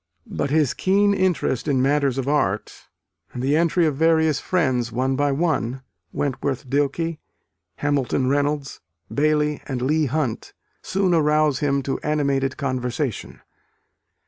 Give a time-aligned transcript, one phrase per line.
[0.33, 2.87] But his keen interest in matters of art,
[3.33, 7.19] and the entry of various friends one by one Wentworth Dilke,
[7.75, 8.79] Hamilton Reynolds,
[9.13, 13.41] Bailey and Leigh Hunt soon arouse him to animated conversation.